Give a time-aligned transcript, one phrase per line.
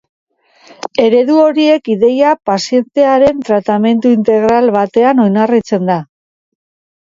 [1.01, 6.01] Eredu horiek ideia pazientearen tratamendu integral batean oinarritzen da.